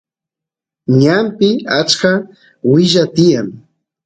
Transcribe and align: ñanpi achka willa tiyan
ñanpi 1.01 1.49
achka 1.79 2.11
willa 2.71 3.03
tiyan 3.15 3.47